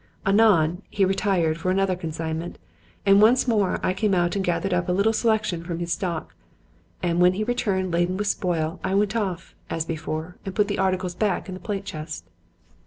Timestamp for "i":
3.85-3.93, 8.83-8.95